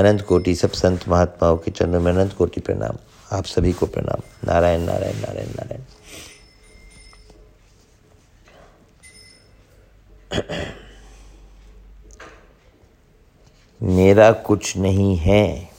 अनंत 0.00 0.22
कोटि 0.22 0.54
सब 0.54 0.70
संत 0.70 1.08
महात्माओं 1.08 1.56
के 1.56 1.70
चरणों 1.70 2.00
में 2.00 2.12
अनंत 2.12 2.32
कोटि 2.32 2.60
प्रणाम। 2.60 3.09
आप 3.32 3.44
सभी 3.46 3.72
को 3.72 3.86
प्रणाम। 3.86 4.20
नारायण 4.44 4.80
नारायण 4.80 5.16
नारायण 5.16 5.48
नारायण। 5.48 5.80
मेरा 13.96 14.32
कुछ 14.32 14.76
नहीं 14.76 15.16
है। 15.16 15.70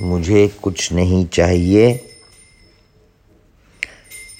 मुझे 0.00 0.48
कुछ 0.48 0.92
नहीं 0.92 1.26
चाहिए। 1.26 1.98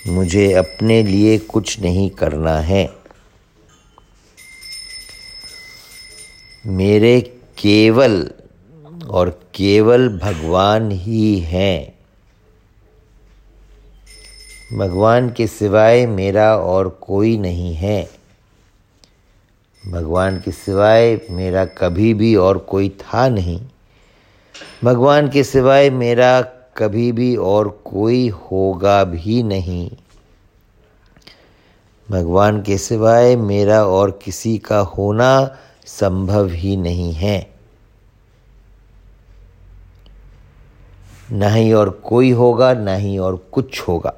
मुझे 0.07 0.53
अपने 0.53 1.03
लिए 1.03 1.39
कुछ 1.39 1.81
नहीं 1.81 2.11
करना 2.11 2.61
है। 2.61 2.87
मेरे 6.67 7.21
केवल 7.59 8.31
और 9.13 9.31
केवल 9.55 10.09
भगवान 10.09 10.91
ही 10.91 11.39
हैं। 11.39 11.99
भगवान 14.79 15.31
के 15.31 15.47
सिवाय 15.47 16.07
मेरा 16.07 16.57
और 16.57 16.89
कोई 16.89 17.39
नहीं 17.39 17.75
है। 17.75 18.11
भगवान 19.89 20.41
के 20.41 20.53
सिवाय 20.53 21.21
मेरा 21.31 21.65
कभी 21.65 22.15
भी 22.15 22.37
और 22.37 22.59
कोई 22.59 22.89
था 22.89 23.29
नहीं। 23.29 23.61
भगवान 24.85 25.29
के 25.29 25.45
सिवाय 25.45 25.91
मेरा 25.91 26.43
कभी 26.77 27.13
भी 27.13 27.37
और 27.37 27.83
कोई 27.85 28.29
होगा 28.29 29.05
भी 29.05 29.43
नहीं। 29.43 29.91
भगवान 32.11 32.63
के 32.63 32.79
सिवाय 32.79 33.37
मेरा 33.37 33.85
और 33.85 34.21
किसी 34.25 34.59
का 34.59 34.79
होना 34.79 35.57
संभव 35.87 36.49
ही 36.49 36.77
नहीं 36.77 37.13
है। 37.13 37.52
न 41.33 41.43
ही 41.43 41.73
और 41.73 41.91
कोई 41.91 42.31
होगा, 42.31 42.75
ना 42.75 42.95
ही 42.95 43.19
और 43.19 43.49
कुछ 43.53 43.81
होगा। 43.81 44.15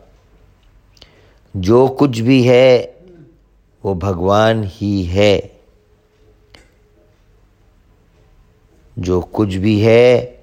जो 1.56 1.88
कुछ 1.88 2.18
भी 2.18 2.42
है, 2.42 2.96
वो 3.84 3.94
भगवान 3.94 4.64
ही 4.66 5.04
है। 5.04 5.52
जो 8.98 9.20
कुछ 9.20 9.54
भी 9.54 9.80
है, 9.80 10.38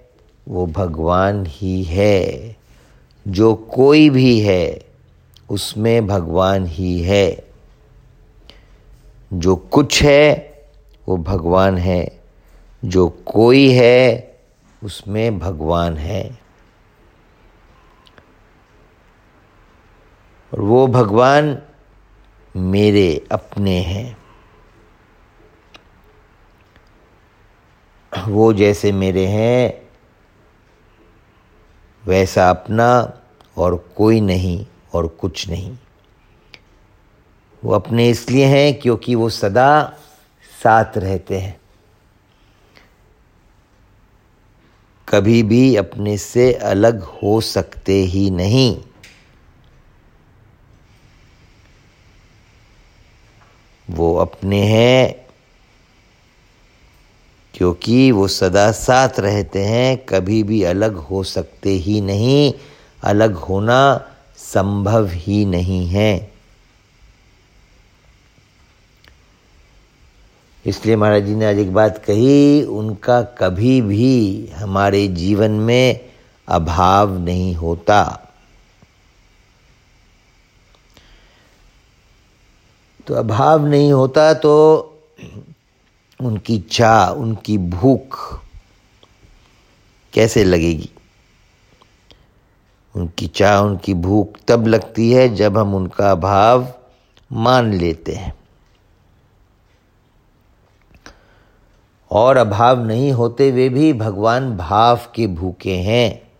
वो 0.47 0.65
भगवान 0.65 1.45
ही 1.47 1.83
है। 1.83 2.55
जो 3.27 3.55
कोई 3.55 4.09
भी 4.09 4.39
है, 4.39 4.83
उसमें 5.49 6.07
भगवान 6.07 6.65
ही 6.65 7.01
है। 7.01 7.43
जो 9.33 9.55
कुछ 9.55 10.03
है, 10.03 10.53
वो 11.07 11.17
भगवान 11.17 11.77
है। 11.77 12.19
जो 12.85 13.09
कोई 13.09 13.71
है, 13.71 14.35
उसमें 14.83 15.39
भगवान 15.39 15.97
है। 15.97 16.40
और 20.53 20.61
वो 20.61 20.87
भगवान 20.87 21.61
मेरे 22.55 23.27
अपने 23.31 23.79
हैं। 23.79 24.17
वो 28.27 28.53
जैसे 28.53 28.91
मेरे 28.91 29.27
हैं, 29.27 29.89
वैसा 32.05 32.49
अपना 32.49 33.19
और 33.57 33.93
कोई 33.97 34.21
नहीं 34.21 34.65
और 34.93 35.07
कुछ 35.07 35.49
नहीं। 35.49 35.77
वो 37.63 37.73
अपने 37.73 38.09
इसलिए 38.09 38.45
हैं 38.45 38.79
क्योंकि 38.79 39.15
वो 39.15 39.29
सदा 39.29 39.93
साथ 40.63 40.97
रहते 40.97 41.39
हैं। 41.39 41.61
कभी 45.09 45.43
भी 45.43 45.75
अपने 45.75 46.17
से 46.17 46.53
अलग 46.53 47.01
हो 47.01 47.41
सकते 47.41 47.93
ही 47.93 48.29
नहीं। 48.29 48.81
वो 53.91 54.15
अपने 54.15 54.61
हैं, 54.63 55.15
क्योंकि 57.53 58.11
वो 58.11 58.27
सदा 58.27 58.71
साथ 58.71 59.19
रहते 59.19 59.59
हैं, 59.59 60.05
कभी 60.09 60.43
भी 60.43 60.63
अलग 60.63 60.95
हो 60.95 61.23
सकते 61.23 61.69
ही 61.69 62.01
नहीं, 62.01 62.53
अलग 63.03 63.33
होना 63.33 64.07
संभव 64.37 65.07
ही 65.07 65.45
नहीं 65.45 65.87
है। 65.87 66.31
इसलिए 70.65 70.95
महाराज 70.95 71.23
जी 71.23 71.35
ने 71.35 71.45
आज 71.45 71.57
एक 71.57 71.73
बात 71.73 71.97
कही, 71.97 72.63
उनका 72.63 73.21
कभी 73.21 73.81
भी 73.81 74.49
हमारे 74.55 75.07
जीवन 75.07 75.51
में 75.51 76.09
अभाव 76.47 77.17
नहीं 77.17 77.55
होता। 77.55 78.27
तो 83.07 83.13
अभाव 83.13 83.65
नहीं 83.65 83.91
होता 83.91 84.33
तो 84.33 84.53
उनकी 86.19 86.59
चाह 86.59 87.09
उनकी 87.09 87.57
भूख 87.57 88.17
कैसे 90.13 90.43
लगेगी? 90.43 90.89
उनकी 92.95 93.27
चाह 93.27 93.59
उनकी 93.59 93.93
भूख 93.93 94.37
तब 94.47 94.67
लगती 94.67 95.11
है 95.11 95.27
जब 95.35 95.57
हम 95.57 95.75
उनका 95.75 96.11
अभाव 96.11 96.67
मान 97.31 97.73
लेते 97.73 98.15
हैं। 98.15 98.33
और 102.11 102.37
अभाव 102.37 102.85
नहीं 102.85 103.11
होते 103.11 103.49
हुए 103.49 103.69
भी 103.69 103.93
भगवान 103.93 104.57
भाव 104.57 104.99
के 105.15 105.27
भूखे 105.27 105.75
हैं। 105.75 106.31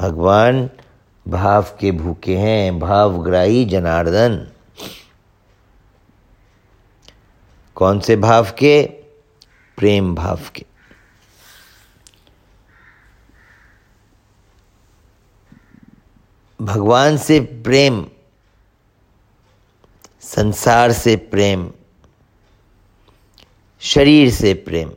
भगवान 0.00 0.70
भाव 1.28 1.62
के 1.80 1.90
भूखे 1.90 2.36
हैं 2.36 2.78
भावग्राही 2.78 3.64
जनार्दन। 3.64 4.52
कौन 7.74 8.00
से 8.00 8.16
भाव 8.16 8.44
के? 8.44 8.86
प्रेम 9.76 10.14
भाव 10.14 10.40
के। 10.54 10.64
भगवान 16.60 17.16
से 17.16 17.40
प्रेम, 17.40 18.06
संसार 20.20 20.92
से 20.92 21.16
प्रेम, 21.16 21.72
शरीर 23.80 24.30
से 24.30 24.54
प्रेम, 24.54 24.92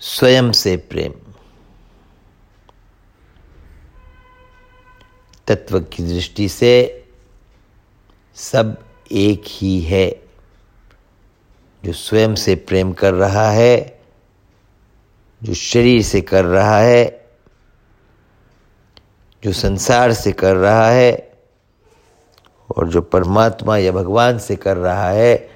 स्वयं 0.00 0.52
से 0.52 0.76
प्रेम। 0.76 1.25
तत्व 5.48 5.80
की 5.80 6.02
दृष्टि 6.02 6.48
से 6.48 7.04
सब 8.36 8.84
एक 9.12 9.42
ही 9.46 9.80
है, 9.80 10.22
जो 11.84 11.92
स्वयं 11.92 12.34
से 12.34 12.54
प्रेम 12.54 12.92
कर 12.92 13.14
रहा 13.14 13.50
है, 13.50 14.00
जो 15.42 15.54
शरीर 15.54 16.02
से 16.02 16.20
कर 16.20 16.44
रहा 16.44 16.78
है, 16.78 17.26
जो 19.44 19.52
संसार 19.52 20.12
से 20.12 20.32
कर 20.32 20.56
रहा 20.56 20.90
है, 20.90 21.32
और 22.76 22.88
जो 22.88 23.00
परमात्मा 23.00 23.76
या 23.76 23.92
भगवान 23.92 24.38
से 24.38 24.56
कर 24.56 24.76
रहा 24.76 25.10
है, 25.10 25.50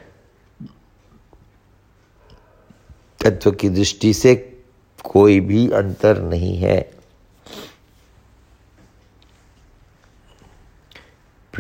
तत्व 3.21 3.51
की 3.51 3.69
दृष्टि 3.69 4.15
से 4.15 4.61
कोई 5.05 5.41
भी 5.41 5.71
अंतर 5.71 6.23
नहीं 6.23 6.57
है। 6.57 7.00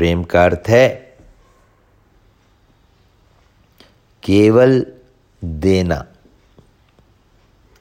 प्रेम 0.00 0.24
का 0.24 0.44
अर्थ 0.44 0.68
है 0.68 0.88
केवल 4.22 4.86
देना। 5.44 5.96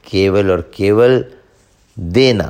केवल 0.05 0.51
और 0.51 0.61
केवल 0.61 1.33
देना। 1.99 2.49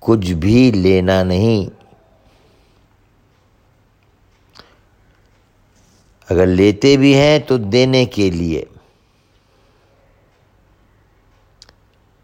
कुछ 0.00 0.30
भी 0.30 0.72
लेना 0.72 1.22
नहीं। 1.22 1.70
अगर 6.30 6.46
लेते 6.46 6.96
भी 6.96 7.14
हैं 7.14 7.46
तो 7.46 7.58
देने 7.58 8.06
के 8.06 8.30
लिए। 8.30 8.66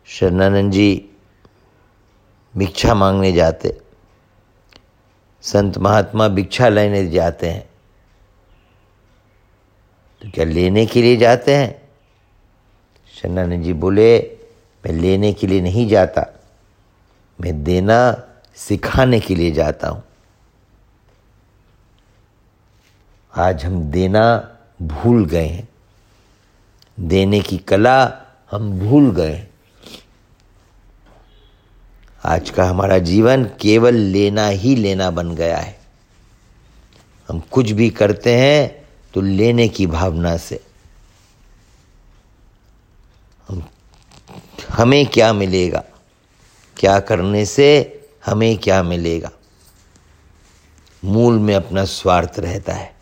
शरणानंद 0.06 0.72
जी 0.72 1.11
भिक्षा 2.56 2.94
मांगने 2.94 3.32
जाते। 3.32 3.80
संत 5.42 5.78
महात्मा 5.78 6.28
भिक्षा 6.28 6.68
लेने 6.68 7.08
जाते 7.08 7.50
हैं। 7.50 7.70
तो 10.22 10.30
क्या 10.30 10.44
लेने 10.44 10.86
के 10.86 11.02
लिए 11.02 11.16
जाते 11.16 11.56
हैं? 11.56 11.88
शरणानंद 13.14 13.64
जी 13.64 13.72
बोले, 13.72 14.38
मैं 14.86 14.92
लेने 14.92 15.32
के 15.32 15.46
लिए 15.46 15.60
नहीं 15.60 15.88
जाता। 15.88 16.40
मैं 17.40 17.64
देना 17.64 18.28
सिखाने 18.56 19.20
के 19.20 19.34
लिए 19.34 19.50
जाता 19.50 19.88
हूँ। 19.88 20.02
आज 23.36 23.64
हम 23.64 23.90
देना 23.90 24.56
भूल 24.82 25.26
गए 25.26 25.46
हैं। 25.46 25.68
देने 27.00 27.40
की 27.40 27.58
कला 27.58 28.22
हम 28.50 28.78
भूल 28.78 29.14
गए 29.14 29.46
आज 32.24 32.50
का 32.50 32.64
हमारा 32.64 32.98
जीवन 32.98 33.44
केवल 33.44 33.94
लेना 33.94 34.48
ही 34.48 34.76
लेना 34.76 35.10
बन 35.10 35.34
गया 35.34 35.58
है। 35.58 35.80
हम 37.28 37.40
कुछ 37.40 37.70
भी 37.70 37.90
करते 37.90 38.34
हैं 38.34 38.88
तो 39.14 39.20
लेने 39.20 39.68
की 39.68 39.86
भावना 39.86 40.36
से। 40.36 40.60
हम, 43.48 43.68
हमें 44.68 45.06
क्या 45.06 45.32
मिलेगा? 45.32 45.84
क्या 46.76 47.00
करने 47.00 47.46
से 47.46 48.00
हमें 48.26 48.58
क्या 48.58 48.82
मिलेगा? 48.82 49.30
मूल 51.04 51.38
में 51.38 51.54
अपना 51.54 51.84
स्वार्थ 51.84 52.32
रहता 52.38 52.72
है। 52.72 52.94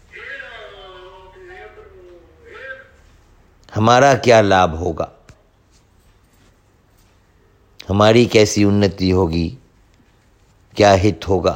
हमारा 3.74 4.14
क्या 4.14 4.40
लाभ 4.40 4.74
होगा? 4.74 5.12
हमारी 7.90 8.26
कैसी 8.26 8.64
उन्नति 8.64 9.10
होगी? 9.10 9.58
क्या 10.76 10.92
हित 10.92 11.28
होगा? 11.28 11.52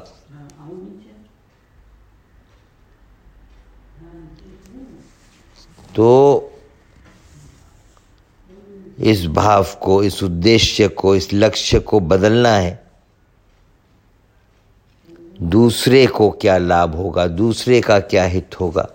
तो 5.97 6.51
इस 8.99 9.27
भाव 9.27 9.67
को, 9.83 10.03
इस 10.03 10.23
उद्देश्य 10.23 10.89
को, 10.89 11.17
इस 11.17 11.29
लक्ष्य 11.33 11.79
को 11.79 12.01
बदलना 12.01 12.49
है। 12.49 12.87
दूसरे 15.43 16.07
को 16.07 16.31
क्या 16.31 16.59
लाभ 16.59 16.95
होगा? 16.95 17.27
दूसरे 17.27 17.81
का 17.81 18.01
क्या 18.01 18.25
हित 18.25 18.61
होगा? 18.61 18.89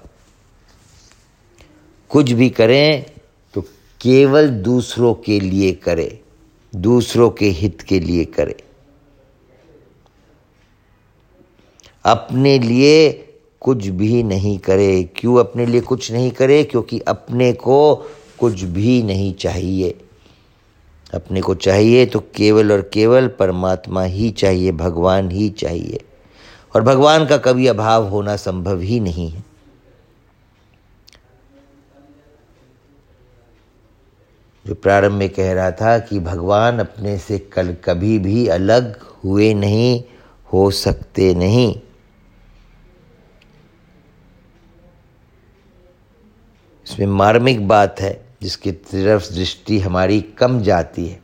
कुछ 2.10 2.32
भी 2.32 2.50
करें 2.50 3.06
तो 3.54 3.62
केवल 4.02 4.50
दूसरों 4.50 5.14
के 5.14 5.40
लिए 5.40 5.74
करें। 5.74 6.29
दूसरों 6.76 7.30
के 7.30 7.46
हित 7.46 7.82
के 7.82 8.00
लिए 8.00 8.26
करें। 8.26 8.54
अपने 12.06 12.60
लिए 12.60 13.26
कुछ 13.62 13.88
भी 13.88 14.24
नहीं 14.24 14.60
करे। 14.60 15.04
क्यों 15.04 15.40
अपने 15.40 15.66
लिए 15.66 15.82
कुछ 15.82 16.12
नहीं 16.12 16.32
करे? 16.32 16.64
क्योंकि 16.64 17.00
अपने 17.00 17.54
को 17.54 17.96
कुछ 18.40 18.62
भी 18.62 19.04
नहीं 19.04 19.34
चाहिए। 19.34 19.98
अपने 21.14 21.42
को 21.42 21.56
चाहिए 21.56 22.06
तो 22.06 22.20
केवल 22.20 22.72
और 22.72 22.82
केवल 22.82 23.28
परमात्मा 23.28 24.04
ही 24.04 24.32
चाहिए, 24.32 24.72
भगवान 24.72 25.32
ही 25.32 25.50
चाहिए। 25.50 26.00
और 26.76 26.82
भगवान 26.82 27.26
का 27.26 27.38
कभी 27.38 27.68
अभाव 27.68 28.08
होना 28.08 28.36
संभव 28.36 28.80
ही 28.80 29.00
नहीं 29.00 29.30
है। 29.30 29.49
जो 34.70 34.76
प्रारंभ 34.76 35.12
में 35.12 35.30
कह 35.30 35.54
रहा 35.54 35.72
था 35.72 36.00
कि 36.00 36.20
भगवान 36.20 36.80
अपने 36.80 37.18
से 37.18 37.40
कल 37.40 37.76
कभी 37.84 38.20
भी 38.20 38.48
अलग 38.48 39.00
हुए 39.24 39.54
नहीं, 39.54 40.04
हो 40.54 40.72
सकते 40.72 41.36
नहीं। 41.36 41.82
इसमें 46.86 47.08
मार्मिक 47.08 47.68
बात 47.68 48.02
है, 48.02 48.26
जिसकी 48.42 48.72
तरफ़ 48.72 49.34
दृष्टि 49.34 49.80
हमारी 49.80 50.22
कम 50.22 50.62
जाती 50.62 51.08
है। 51.08 51.20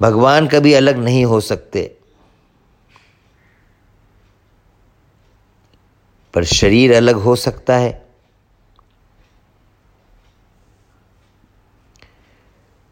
भगवान 0.00 0.48
कभी 0.48 0.72
अलग 0.72 0.96
नहीं 0.96 1.24
हो 1.24 1.40
सकते। 1.40 1.98
पर 6.34 6.44
शरीर 6.44 6.94
अलग 6.94 7.14
हो 7.14 7.36
सकता 7.36 7.76
है। 7.76 8.08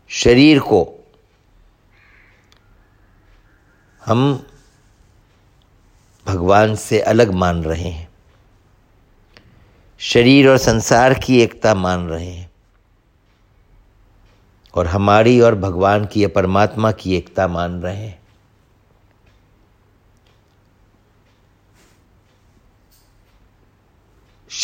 शरीर 0.08 0.58
को 0.58 1.08
हम 4.04 4.46
भगवान 6.26 6.74
से 6.74 7.00
अलग 7.00 7.30
मान 7.30 7.64
रहे 7.64 7.88
हैं। 7.88 8.08
शरीर 9.98 10.48
और 10.48 10.58
संसार 10.58 11.14
की 11.14 11.40
एकता 11.40 11.74
मान 11.74 12.08
रहे 12.08 12.30
हैं। 12.30 12.50
और 14.74 14.86
हमारी 14.86 15.40
और 15.40 15.54
भगवान 15.54 16.06
की 16.06 16.22
या 16.22 16.28
परमात्मा 16.28 16.92
की 16.92 17.14
एकता 17.16 17.48
मान 17.48 17.82
रहे 17.82 17.96
हैं। 17.96 18.19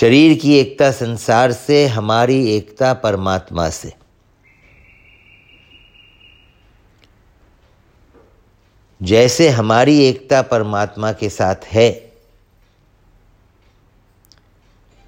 शरीर 0.01 0.39
की 0.39 0.59
एकता 0.59 0.91
संसार 0.91 1.53
से, 1.53 1.87
हमारी 1.87 2.51
एकता 2.51 2.95
परमात्मा 2.95 3.71
से। 3.71 3.93
जैसे 9.03 9.49
हमारी 9.49 10.01
एकता 10.01 10.43
परमात्मा 10.43 11.13
के 11.13 11.31
साथ 11.31 11.55
है, 11.65 12.13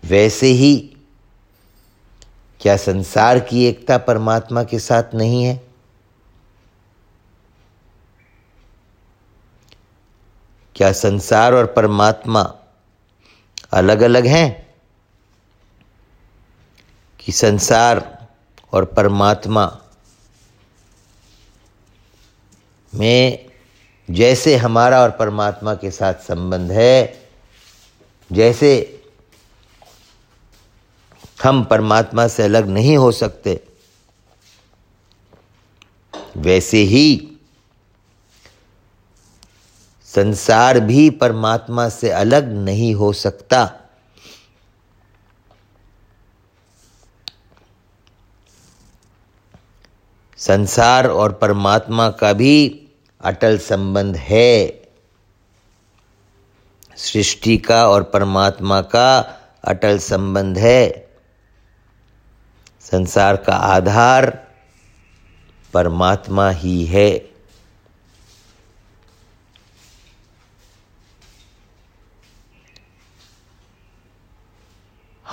वैसे 0.05 0.46
ही 0.46 0.96
क्या 2.61 2.76
संसार 2.76 3.38
की 3.38 3.64
एकता 3.64 3.99
परमात्मा 3.99 4.64
के 4.64 4.79
साथ 4.79 5.14
नहीं 5.14 5.44
है? 5.44 5.61
क्या 10.75 10.92
संसार 10.92 11.54
और 11.54 11.66
परमात्मा 11.66 12.54
अलग 13.73 14.00
अलग 14.00 14.26
हैं? 14.26 14.67
कि 17.28 17.32
संसार 17.32 18.28
और 18.73 18.85
परमात्मा 18.85 19.80
में 22.94 23.47
जैसे 24.11 24.56
हमारा 24.56 25.00
और 25.02 25.11
परमात्मा 25.11 25.75
के 25.75 25.90
साथ 25.90 26.14
संबंध 26.14 26.73
है, 26.73 27.28
जैसे 28.32 29.00
हम 31.42 31.64
परमात्मा 31.64 32.26
से 32.28 32.42
अलग 32.42 32.68
नहीं 32.68 32.97
हो 32.97 33.12
सकते, 33.12 33.61
वैसे 36.37 36.78
ही 36.78 37.37
संसार 40.04 40.80
भी 40.80 41.11
परमात्मा 41.11 41.88
से 41.88 42.11
अलग 42.11 42.52
नहीं 42.52 42.94
हो 42.94 43.12
सकता। 43.12 43.88
संसार 50.38 51.07
और 51.07 51.33
परमात्मा 51.33 52.11
का 52.11 52.33
भी 52.33 52.87
अटल 53.21 53.59
संबंध 53.59 54.16
है। 54.16 54.83
सृष्टि 56.97 57.59
का 57.59 57.88
और 57.88 58.02
परमात्मा 58.02 58.80
का 58.80 59.18
अटल 59.64 59.99
संबंध 59.99 60.59
है। 60.59 61.09
संसार 62.80 63.37
का 63.37 63.52
आधार 63.52 64.49
परमात्मा 65.75 66.50
ही 66.50 66.85
है। 66.85 67.30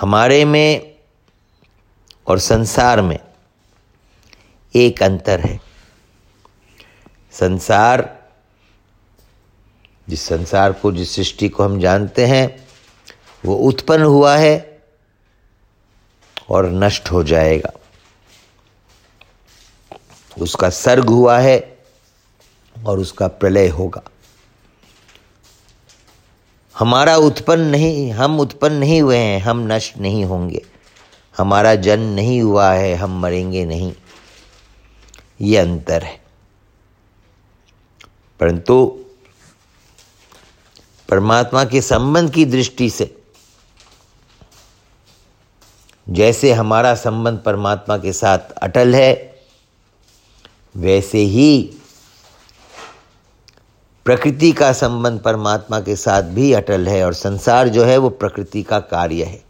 हमारे 0.00 0.44
में 0.44 0.96
और 2.26 2.38
संसार 2.38 3.02
में 3.02 3.25
एक 4.74 5.02
अंतर 5.02 5.40
है। 5.40 5.60
संसार, 7.32 8.24
जिस 10.08 10.26
संसार 10.26 10.72
को, 10.72 10.92
जिस 10.92 11.16
सृष्टि 11.16 11.48
को 11.48 11.64
हम 11.64 11.80
जानते 11.80 12.26
हैं, 12.26 12.68
वो 13.44 13.56
उत्पन्न 13.56 14.02
हुआ 14.02 14.36
है 14.36 14.82
और 16.50 16.70
नष्ट 16.70 17.10
हो 17.10 17.24
जाएगा। 17.24 17.72
उसका 20.40 20.70
सर्ग 20.70 21.08
हुआ 21.08 21.38
है 21.38 21.78
और 22.84 22.98
उसका 22.98 23.28
प्रलय 23.28 23.68
होगा। 23.68 24.02
हमारा 26.78 27.16
उत्पन्न 27.16 27.60
नहीं, 27.60 28.12
हम 28.12 28.40
उत्पन्न 28.40 28.76
नहीं 28.76 29.02
हुए 29.02 29.16
हैं, 29.16 29.40
हम 29.40 29.72
नष्ट 29.72 29.98
नहीं 29.98 30.24
होंगे। 30.24 30.62
हमारा 31.38 31.74
जन्म 31.74 32.14
नहीं 32.14 32.42
हुआ 32.42 32.72
है, 32.72 32.94
हम 32.94 33.20
मरेंगे 33.20 33.64
नहीं। 33.64 33.92
ये 35.40 35.56
अंतर 35.56 36.04
है 36.04 36.20
परंतु 38.40 38.84
परमात्मा 41.08 41.64
के 41.64 41.80
संबंध 41.80 42.32
की 42.32 42.44
दृष्टि 42.44 42.90
से, 42.90 43.14
जैसे 46.06 46.52
हमारा 46.52 46.94
संबंध 46.94 47.38
परमात्मा 47.38 47.98
के 47.98 48.12
साथ 48.12 48.52
अटल 48.52 48.94
है, 48.94 49.14
वैसे 50.76 51.18
ही 51.18 51.78
प्रकृति 54.06 54.52
का 54.52 54.72
संबंध 54.72 55.20
परमात्मा 55.20 55.80
के 55.80 55.96
साथ 55.96 56.22
भी 56.34 56.52
अटल 56.52 56.88
है 56.88 57.04
और 57.06 57.14
संसार 57.14 57.68
जो 57.68 57.84
है 57.84 57.96
वो 57.98 58.10
प्रकृति 58.10 58.62
का 58.62 58.80
कार्य 58.80 59.24
है। 59.24 59.45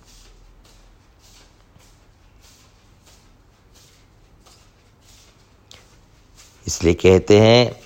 इसलिए 6.67 6.95
कहते 6.95 7.41
हैं 7.41 7.81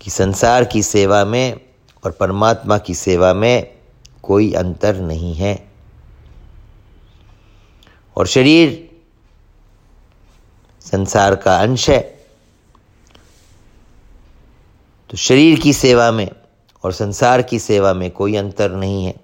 कि 0.00 0.10
संसार 0.10 0.64
की 0.64 0.82
सेवा 0.82 1.24
में 1.24 1.60
और 2.04 2.10
परमात्मा 2.10 2.78
की 2.78 2.94
सेवा 2.94 3.34
में 3.34 3.78
कोई 4.22 4.52
अंतर 4.52 4.96
नहीं 4.96 5.34
है। 5.34 5.72
और 8.16 8.26
शरीर 8.26 8.90
संसार 10.80 11.34
का 11.34 11.58
अंश 11.58 11.90
है। 11.90 12.00
तो 15.10 15.16
शरीर 15.16 15.60
की 15.60 15.72
सेवा 15.72 16.10
में 16.12 16.30
और 16.82 16.92
संसार 16.92 17.42
की 17.42 17.58
सेवा 17.58 17.94
में 17.94 18.10
कोई 18.10 18.36
अंतर 18.36 18.72
नहीं 18.72 19.04
है। 19.04 19.14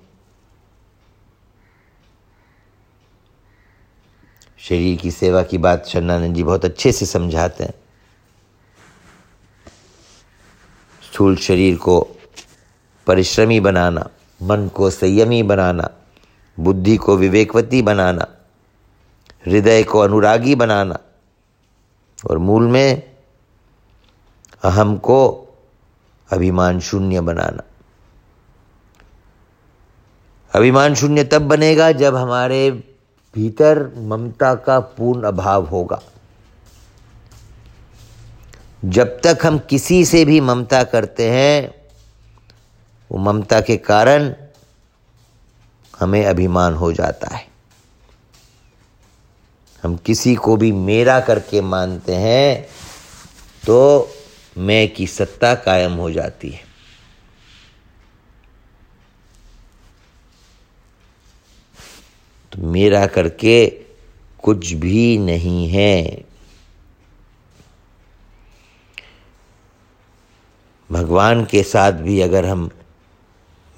शरीर 4.58 5.00
की 5.00 5.10
सेवा 5.10 5.42
की 5.42 5.58
बात 5.58 5.86
शरणानंद 5.86 6.34
जी 6.34 6.42
बहुत 6.42 6.64
अच्छे 6.64 6.92
से 6.92 7.06
समझाते 7.06 7.64
हैं। 7.64 7.83
स्थूल 11.14 11.36
शरीर 11.36 11.76
को 11.76 12.06
परिश्रमी 13.06 13.60
बनाना, 13.60 14.10
मन 14.42 14.68
को 14.68 14.90
संयमी 14.90 15.42
बनाना, 15.42 15.90
बुद्धि 16.60 16.96
को 16.96 17.16
विवेकवती 17.16 17.82
बनाना, 17.82 18.26
हृदय 19.46 19.82
को 19.82 19.98
अनुरागी 19.98 20.54
बनाना 20.54 20.98
और 22.30 22.38
मूल 22.38 22.66
में 22.66 23.02
अहम 24.64 24.96
को 24.96 25.48
अभिमान 26.32 26.80
शून्य 26.80 27.20
बनाना। 27.20 27.62
अभिमान 30.54 30.94
शून्य 30.94 31.24
तब 31.24 31.42
बनेगा 31.42 31.92
जब 31.92 32.16
हमारे 32.16 32.70
भीतर 33.34 33.92
ममता 33.96 34.54
का 34.54 34.80
पूर्ण 34.80 35.22
अभाव 35.22 35.66
होगा। 35.66 36.02
जब 38.84 39.20
तक 39.20 39.38
हम 39.44 39.58
किसी 39.58 40.04
से 40.04 40.24
भी 40.24 40.40
ममता 40.40 40.82
करते 40.82 41.30
हैं, 41.30 41.74
वो 43.10 43.18
ममता 43.18 43.60
के 43.60 43.76
कारण 43.76 44.34
हमें 46.00 46.24
अभिमान 46.26 46.74
हो 46.74 46.92
जाता 46.92 47.34
है। 47.36 47.46
हम 49.82 49.96
किसी 49.96 50.34
को 50.34 50.56
भी 50.56 50.72
मेरा 50.72 51.20
करके 51.20 51.60
मानते 51.60 52.14
हैं 52.14 52.66
तो 53.66 54.10
मैं 54.58 54.92
की 54.94 55.06
सत्ता 55.06 55.54
कायम 55.54 55.92
हो 55.92 56.10
जाती 56.10 56.50
है। 56.50 56.60
तो 62.52 62.62
मेरा 62.62 63.06
करके 63.06 63.66
कुछ 64.42 64.72
भी 64.72 65.18
नहीं 65.18 65.68
है। 65.68 66.24
भगवान 70.94 71.44
के 71.44 71.62
साथ 71.62 71.92
भी 71.92 72.20
अगर 72.20 72.44
हम 72.44 72.70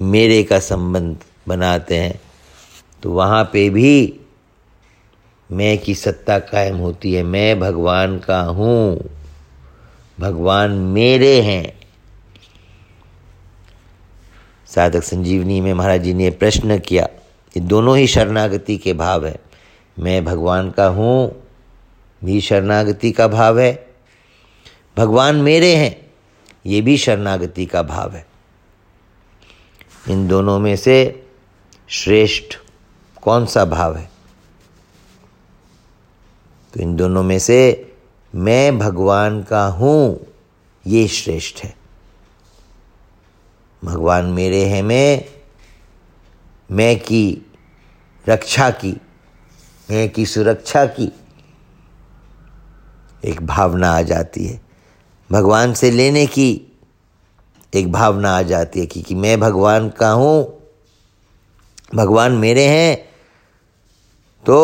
मेरे 0.01 0.43
का 0.43 0.59
संबंध 0.61 1.25
बनाते 1.49 1.97
हैं 1.97 2.21
तो 3.03 3.13
वहाँ 3.13 3.43
पे 3.45 3.69
भी 3.71 4.21
मैं 5.51 5.77
की 5.79 5.95
सत्ता 5.95 6.39
कायम 6.39 6.77
होती 6.77 7.13
है। 7.15 7.23
मैं 7.23 7.59
भगवान 7.61 8.19
का 8.19 8.41
हूँ। 8.41 9.11
भगवान 10.21 10.71
मेरे 10.71 11.41
हैं। 11.41 11.73
साधक 14.69 15.03
संजीवनी 15.03 15.61
में 15.61 15.73
महाराज 15.75 16.03
जी 16.03 16.15
ने 16.15 16.31
प्रश्न 16.31 16.79
किया, 16.79 17.05
ये 17.57 17.61
दोनों 17.61 17.97
ही 17.97 18.07
शरणागति 18.07 18.77
के 18.79 18.93
भाव 18.93 19.27
है। 19.27 19.39
मैं 19.97 20.25
भगवान 20.25 20.71
का 20.71 20.87
हूँ, 20.87 21.45
भी 22.23 22.41
शरणागति 22.41 23.13
का 23.13 23.29
भाव 23.29 23.59
है। 23.59 23.87
भगवान 24.97 25.37
मेरे 25.37 25.75
हैं। 25.77 26.06
ये 26.67 26.81
भी 26.81 26.97
शरणागति 26.97 27.67
का 27.67 27.83
भाव 27.83 28.13
है। 28.13 28.27
इन 30.09 30.29
दोनों 30.29 30.59
में 30.59 30.77
से 30.77 31.27
श्रेष्ठ 31.89 32.57
कौन 33.23 33.47
सा 33.47 33.65
भाव 33.65 33.97
है? 33.97 34.11
तो 36.75 36.81
इन 36.81 36.97
दोनों 36.97 37.23
में 37.23 37.39
से 37.39 37.93
मैं 38.35 38.79
भगवान 38.79 39.43
का 39.43 39.67
हूँ, 39.67 40.27
ये 40.87 41.09
श्रेष्ठ 41.09 41.65
है। 41.65 41.77
भगवान 43.85 44.25
मेरे 44.25 44.65
हैं 44.65 44.83
मैं 44.83 45.25
मैं 46.71 47.01
की 47.01 47.53
रक्षा 48.29 48.71
की, 48.71 48.93
मैं 49.91 50.11
की 50.11 50.27
सुरक्षा 50.27 50.87
की। 50.87 51.13
एक 53.25 53.47
भावना 53.47 53.91
आ 53.91 54.03
जाती 54.03 54.47
है। 54.47 54.66
भगवान 55.33 55.73
से 55.75 55.91
लेने 55.91 56.27
की 56.27 56.73
एक 57.75 57.93
भावना 57.93 58.37
आ 58.39 58.43
जाती 58.43 58.81
है 58.81 58.87
कि, 58.87 59.03
कि 59.03 59.15
मैं 59.15 59.41
भगवान 59.41 59.89
का 59.89 60.11
हूँ 60.11 60.53
भगवान 61.95 62.33
मेरे 62.33 62.67
हैं 62.67 62.97
तो 64.47 64.59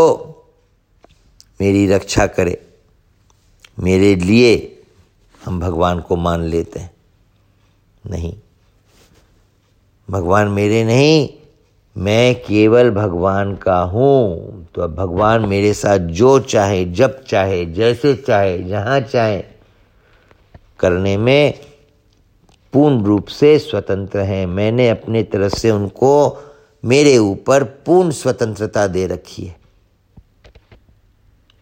मेरी 1.61 1.87
रक्षा 1.87 2.27
करे 2.27 2.67
मेरे 3.79 4.15
लिए 4.17 4.83
हम 5.45 5.61
भगवान 5.61 6.01
को 6.01 6.17
मान 6.17 6.43
लेते 6.43 6.81
हैं। 6.81 6.91
नहीं 8.11 8.35
भगवान 10.11 10.49
मेरे 10.49 10.85
नहीं 10.85 11.29
मैं 11.97 12.35
केवल 12.35 12.91
भगवान 12.91 13.55
का 13.57 13.79
हूँ। 13.81 14.67
तो 14.75 14.83
अब 14.83 14.95
भगवान 14.95 15.47
मेरे 15.47 15.73
साथ 15.75 15.99
जो 15.99 16.39
चाहे 16.41 16.85
जब 16.85 17.25
चाहे 17.25 17.67
जैसे 17.67 18.15
चाहे 18.15 18.59
जहाँ 18.59 19.01
चाहे 19.01 19.52
करने 20.83 21.17
में 21.17 21.61
पूर्ण 22.73 23.05
रूप 23.05 23.27
से 23.27 23.59
स्वतंत्र 23.59 24.21
हैं। 24.21 24.47
मैंने 24.47 24.89
अपने 24.91 25.23
तरफ़ 25.23 25.55
से 25.55 25.71
उनको 25.71 26.13
मेरे 26.85 27.19
ऊपर 27.19 27.65
पूर्ण 27.65 28.11
स्वतंत्रता 28.11 28.87
दे 28.87 29.07
रखी 29.07 29.45
है। 29.45 29.57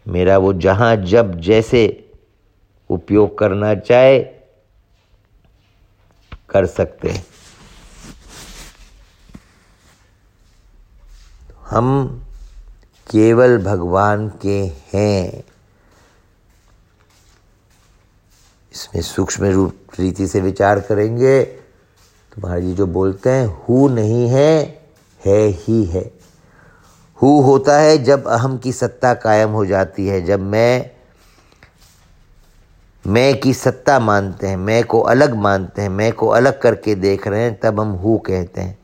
मेरा 0.07 0.37
वो 0.37 0.53
जहाँ 0.53 0.95
जब 0.95 1.39
जैसे 1.39 2.09
उपयोग 2.89 3.37
करना 3.37 3.75
चाहे, 3.75 4.19
कर 6.49 6.65
सकते 6.65 7.09
हैं। 7.09 7.25
हम 11.69 12.07
केवल 13.11 13.57
भगवान 13.57 14.27
के 14.29 14.59
हैं। 14.93 15.43
इसमें 18.71 19.01
सूक्ष्म 19.01 19.45
रूप 19.45 19.99
रीति 19.99 20.27
से 20.27 20.41
विचार 20.41 20.79
करेंगे 20.79 21.43
तो 21.43 22.41
महाराज 22.41 22.63
जी 22.63 22.73
जो 22.73 22.87
बोलते 22.87 23.29
हैं, 23.29 23.45
हु 23.45 23.89
नहीं 23.89 24.29
है 24.29 24.81
है 25.25 25.47
ही 25.47 25.85
है। 25.85 26.11
हु 27.21 27.41
होता 27.41 27.77
है 27.79 27.97
जब 27.97 28.27
अहम 28.27 28.57
की 28.57 28.71
सत्ता 28.71 29.13
कायम 29.13 29.49
हो 29.49 29.65
जाती 29.65 30.07
है, 30.07 30.21
जब 30.21 30.39
मैं 30.39 30.91
मैं 33.07 33.39
की 33.39 33.53
सत्ता 33.53 33.99
मानते 33.99 34.47
हैं, 34.47 34.57
मैं 34.57 34.83
को 34.83 34.99
अलग 34.99 35.33
मानते 35.33 35.81
हैं, 35.81 35.89
मैं 35.89 36.13
को 36.13 36.27
अलग 36.27 36.61
करके 36.61 36.95
देख 36.95 37.27
रहे 37.27 37.41
हैं, 37.41 37.59
तब 37.59 37.79
हम 37.79 37.91
हु 37.91 38.17
कहते 38.17 38.61
हैं। 38.61 38.79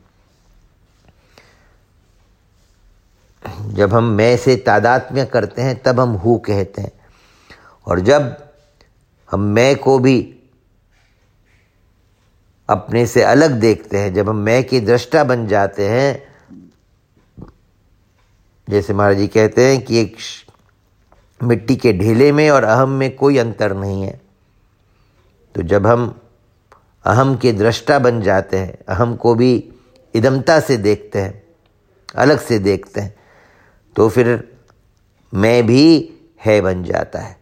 जब 3.74 3.94
हम 3.94 4.04
मैं 4.04 4.36
से 4.36 4.56
तादात्म्य 4.56 5.24
करते 5.24 5.62
हैं, 5.62 5.82
तब 5.82 6.00
हम 6.00 6.10
हु 6.10 6.38
कहते 6.38 6.82
हैं। 6.82 6.92
और 7.86 8.00
जब 8.00 8.47
हम 9.30 9.40
मैं 9.40 9.76
को 9.76 9.98
भी 9.98 10.34
अपने 12.68 13.06
से 13.06 13.22
अलग 13.22 13.52
देखते 13.52 13.98
हैं। 13.98 14.12
जब 14.14 14.28
हम 14.28 14.36
मैं 14.36 14.62
की 14.64 14.80
दृष्टा 14.80 15.24
बन 15.24 15.46
जाते 15.46 15.88
हैं, 15.88 16.22
जैसे 18.68 18.92
महाराज 18.92 19.16
जी 19.16 19.26
कहते 19.28 19.66
हैं 19.66 19.80
कि 19.84 19.98
एक 19.98 20.16
मिट्टी 21.40 21.76
के 21.76 21.92
ढेले 21.92 22.30
में 22.32 22.48
और 22.50 22.64
अहम 22.64 22.90
में 22.90 23.14
कोई 23.16 23.38
अंतर 23.38 23.74
नहीं 23.76 24.02
है। 24.02 24.20
तो 25.54 25.62
जब 25.62 25.86
हम 25.86 26.20
अहम 27.04 27.36
के 27.36 27.52
दृष्टा 27.52 27.98
बन 27.98 28.20
जाते 28.22 28.58
हैं, 28.58 28.78
अहम 28.88 29.16
को 29.16 29.34
भी 29.34 29.72
इदमता 30.14 30.60
से 30.60 30.76
देखते 30.76 31.20
हैं, 31.20 31.42
अलग 32.14 32.40
से 32.40 32.58
देखते 32.58 33.00
हैं 33.00 33.14
तो 33.96 34.08
फिर 34.08 34.56
मैं 35.32 35.66
भी 35.66 35.84
है 36.44 36.60
बन 36.60 36.84
जाता 36.84 37.18
है। 37.18 37.37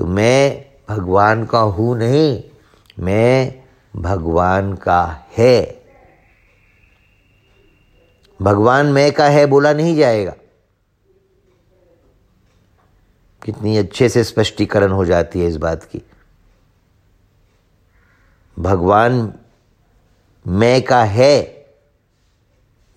तो 0.00 0.06
मैं 0.06 0.66
भगवान 0.88 1.46
का 1.46 1.58
हूँ 1.58 1.98
नहीं, 1.98 2.42
मैं 2.98 3.62
भगवान 3.96 4.74
का 4.74 5.24
है। 5.36 5.82
भगवान 8.42 8.86
मैं 8.86 9.12
का 9.12 9.28
है 9.28 9.46
बोला 9.46 9.72
नहीं 9.72 9.96
जाएगा। 9.96 10.34
कितनी 13.44 13.76
अच्छे 13.76 14.08
से 14.08 14.24
स्पष्टीकरण 14.24 14.90
हो 14.90 15.04
जाती 15.04 15.40
है 15.40 15.46
इस 15.46 15.56
बात 15.56 15.84
की। 15.84 16.02
भगवान 18.58 19.34
मैं 20.46 20.82
का 20.82 21.04
है, 21.04 21.66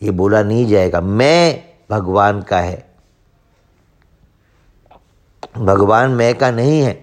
ये 0.04 0.12
बोला 0.12 0.44
नहीं 0.44 0.66
जाएगा। 0.66 1.02
मैं 1.02 1.64
भगवान 1.90 2.42
का 2.42 2.60
है। 2.60 2.93
भगवान 5.58 6.12
मैं 6.12 6.38
का 6.38 6.52
नहीं 6.52 6.82
है। 6.82 6.94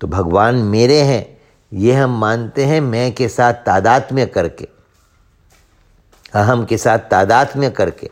तो 0.00 0.06
भगवान 0.06 0.54
मेरे 0.54 1.00
हैं, 1.02 1.40
ये 1.72 1.92
हम 1.92 2.18
मानते 2.18 2.64
हैं 2.64 2.80
मैं 2.80 3.14
के 3.14 3.28
साथ 3.28 3.52
तादात्म्य 3.52 4.26
करके। 4.26 4.68
अहम 6.34 6.64
के 6.64 6.78
साथ 6.78 6.98
तादात्म्य 6.98 7.70
करके। 7.70 8.10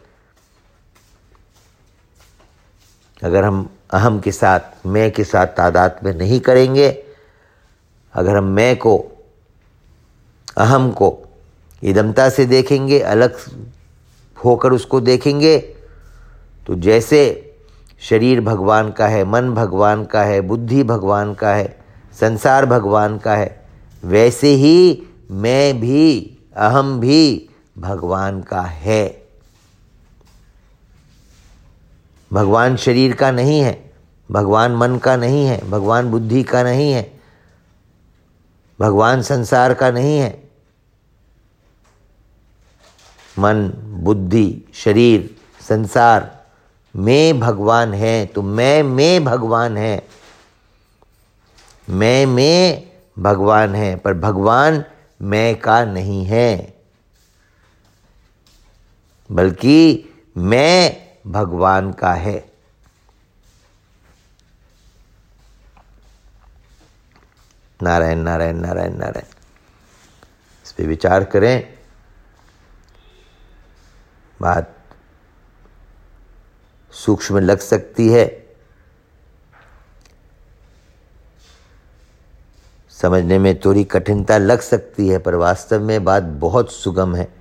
अगर 3.23 3.45
हम 3.45 3.69
अहम 3.91 4.21
के 4.21 4.33
साथ, 4.33 4.87
मैं 4.87 5.11
के 5.11 5.25
साथ 5.25 5.47
तादात्म्य 5.47 6.13
नहीं 6.13 6.41
करेंगे, 6.41 7.05
अगर 8.15 8.37
हम 8.37 8.45
मैं 8.45 8.77
को, 8.77 8.97
अहम 10.57 10.91
को 10.93 11.19
इदमता 11.83 12.29
से 12.29 12.47
देखेंगे, 12.47 13.01
अलग 13.01 13.39
होकर 14.45 14.73
उसको 14.73 15.01
देखेंगे 15.01 15.59
तो 16.67 16.75
जैसे 16.75 17.44
शरीर 18.09 18.41
भगवान 18.41 18.91
का 18.91 19.07
है, 19.07 19.25
मन 19.25 19.55
भगवान 19.55 20.05
का 20.05 20.23
है, 20.23 20.41
बुद्धि 20.41 20.83
भगवान 20.83 21.35
का 21.35 21.55
है, 21.55 21.85
संसार 22.21 22.67
भगवान 22.67 23.19
का 23.19 23.35
है, 23.35 23.67
वैसे 24.05 24.49
ही 24.49 25.03
मैं 25.31 25.81
भी, 25.81 26.37
अहम 26.57 27.01
भी 27.01 27.51
भगवान 27.79 28.43
का 28.43 28.63
है। 28.63 29.25
भगवान 32.33 32.77
शरीर 32.77 33.15
का 33.15 33.31
नहीं 33.31 33.61
है, 33.61 33.93
भगवान 34.31 34.73
मन 34.73 34.99
का 34.99 35.17
नहीं 35.17 35.47
है, 35.47 35.71
भगवान 35.71 36.11
बुद्धि 36.11 36.43
का 36.43 36.63
नहीं 36.63 36.93
है, 36.93 37.21
भगवान 38.81 39.23
संसार 39.23 39.75
का 39.75 39.91
नहीं 39.91 40.19
है। 40.19 40.43
मन, 43.39 43.73
बुद्धि, 43.87 44.65
शरीर, 44.75 45.37
संसार 45.69 46.44
में 46.97 47.41
भगवान 47.41 47.95
है 47.95 48.27
तो 48.27 48.43
मैं 48.43 48.83
में 48.83 49.25
भगवान 49.25 49.77
है। 49.77 50.09
मैं 51.91 52.27
मैं 52.27 52.91
भगवान 53.19 53.75
है, 53.75 53.97
पर 53.97 54.15
भगवान 54.15 54.85
मैं 55.23 55.61
का 55.61 55.85
नहीं 55.85 56.25
है। 56.25 56.75
बल्कि 59.33 60.05
मैं 60.37 61.05
भगवान 61.27 61.93
का 61.93 62.15
है। 62.15 62.53
नारायण 67.83 68.19
नारायण 68.19 68.57
नारायण 68.57 68.95
नारायण। 68.95 69.27
इस 70.65 70.73
पर 70.73 70.87
विचार 70.87 71.25
करें। 71.25 71.79
बात 74.41 74.84
सूक्ष्म 76.95 77.39
लग 77.39 77.59
सकती 77.59 78.09
है। 78.09 78.47
समझने 82.91 83.39
में 83.39 83.61
थोड़ी 83.61 83.85
कठिनता 83.85 84.39
लग 84.39 84.61
सकती 84.61 85.09
है, 85.09 85.19
पर 85.19 85.35
वास्तव 85.35 85.81
में 85.81 86.05
बात 86.05 86.23
बहुत 86.23 86.73
सुगम 86.73 87.15
है। 87.15 87.35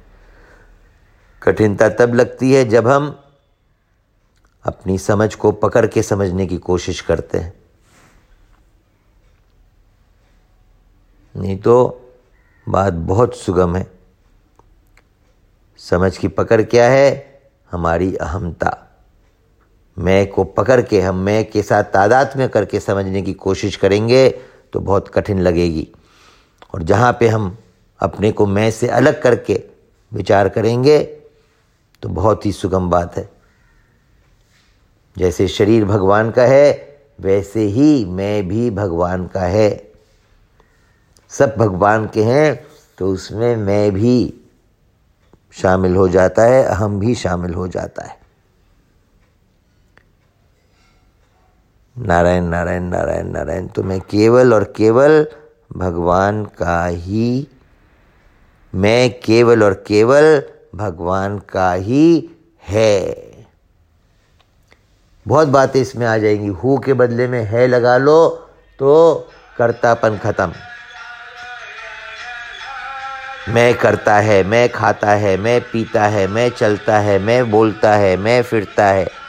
कठिनता 1.43 1.89
तब 1.89 2.13
लगती 2.13 2.53
है 2.53 2.65
जब 2.65 2.87
हम 2.87 3.19
अपनी 4.63 4.97
समझ 4.97 5.35
को 5.35 5.51
पकड़ 5.51 5.87
के 5.87 6.03
समझने 6.03 6.47
की 6.47 6.57
कोशिश 6.57 7.01
करते 7.01 7.37
हैं। 7.37 7.53
नहीं 11.35 11.59
तो 11.59 12.01
बात 12.69 12.93
बहुत 12.93 13.35
सुगम 13.35 13.75
है। 13.75 13.91
समझ 15.77 16.17
की 16.17 16.27
पकड़ 16.27 16.61
क्या 16.61 16.89
है? 16.89 17.41
हमारी 17.71 18.15
अहमता। 18.15 18.83
मैं 19.97 20.27
को 20.27 20.43
पकड़ 20.43 20.82
के 20.82 21.01
हम 21.01 21.15
मैं 21.15 21.43
के 21.51 21.62
साथ 21.63 21.84
तादाद 21.84 22.34
में 22.38 22.47
करके 22.49 22.79
समझने 22.79 23.21
की 23.21 23.34
कोशिश 23.34 23.75
करेंगे 23.75 24.29
तो 24.73 24.79
बहुत 24.79 25.08
कठिन 25.08 25.39
लगेगी। 25.39 25.88
और 26.73 26.84
जहाँ 26.84 27.12
पे 27.19 27.27
हम 27.27 27.58
अपने 27.99 28.32
को 28.32 28.45
मैं 28.45 28.69
से 28.71 28.88
अलग 28.88 29.21
करके 29.21 29.62
विचार 30.12 30.49
करेंगे 30.49 30.99
तो 32.03 32.10
बहुत 32.10 32.45
ही 32.45 32.51
सुगम 32.51 32.89
बात 32.89 33.17
है। 33.17 33.29
जैसे 35.15 35.47
शरीर 35.47 35.86
भगवान 35.86 36.32
का 36.32 36.43
है, 36.43 36.97
वैसे 37.21 37.62
ही 37.62 38.06
मैं 38.06 38.47
भी 38.47 38.69
भगवान 38.71 39.27
का 39.27 39.41
है। 39.41 39.93
सब 41.32 41.56
भगवान 41.58 42.08
के 42.13 42.23
हैं 42.23 42.65
तो 42.97 43.08
उसमें 43.08 43.56
मैं 43.56 43.91
भी 43.91 44.34
शामिल 45.53 45.95
हो 45.95 46.08
जाता 46.08 46.43
है, 46.43 46.63
अहम 46.63 46.99
भी 46.99 47.15
शामिल 47.15 47.53
हो 47.53 47.67
जाता 47.67 48.06
है। 48.06 48.21
नारायण 51.95 52.43
नारायण 52.43 52.84
नारायण 52.84 53.27
नारायण 53.27 53.67
तो 53.67 53.84
मैं 53.84 53.99
केवल 54.01 54.53
और 54.53 54.63
केवल 54.77 55.25
भगवान 55.77 56.43
का 56.45 56.86
ही, 56.86 57.47
मैं 58.73 59.19
केवल 59.19 59.63
और 59.63 59.73
केवल 59.88 60.41
भगवान 60.75 61.38
का 61.49 61.71
ही 61.73 62.29
है। 62.63 63.13
बहुत 65.25 65.47
बातें 65.47 65.82
इसमें 65.82 66.06
आ 66.08 66.17
जाएँगी। 66.17 66.47
हु 66.47 66.77
के 66.77 66.93
बदले 66.93 67.27
में 67.27 67.41
है 67.43 67.67
लगा 67.67 67.97
लो 67.97 68.27
तो 68.79 69.29
कर्तापन 69.58 70.17
खत्म। 70.17 70.51
मैं 73.49 73.73
करता 73.77 74.15
है, 74.15 74.43
मैं 74.43 74.69
खाता 74.69 75.12
है, 75.12 75.38
मैं 75.38 75.60
पीता 75.62 76.08
है, 76.08 76.27
मैं 76.27 76.49
चलता 76.49 76.99
है, 76.99 77.19
मैं 77.19 77.51
बोलता 77.51 77.95
है, 77.95 78.15
मैं 78.17 78.41
फिरता 78.43 78.86
है। 78.86 79.22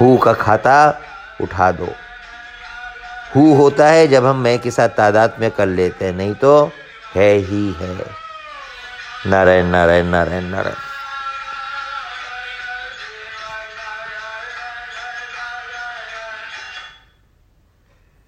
हु 0.00 0.16
का 0.16 0.32
खाता 0.32 1.00
उठा 1.40 1.72
दो। 1.72 1.88
हु 3.36 3.54
होता 3.54 3.88
है 3.88 4.08
जब 4.08 4.26
हम 4.26 4.36
मैं 4.36 4.58
के 4.58 4.70
साथ 4.70 4.88
तादाद 4.88 5.34
में 5.40 5.50
कर 5.50 5.66
लेते 5.66 6.04
हैं, 6.04 6.12
नहीं 6.12 6.34
तो 6.34 6.72
है 7.14 7.34
ही 7.34 7.72
है। 7.72 8.06
नारायण 9.26 9.66
नारायण 9.66 10.06
नारायण 10.06 10.44
नारायण। 10.44 10.89